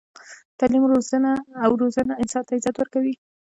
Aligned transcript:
تعلیم 0.59 0.81
او 1.63 1.71
روزنه 1.91 2.13
انسان 2.23 2.43
ته 2.47 2.51
عزت 2.57 2.75
ورکوي. 2.77 3.15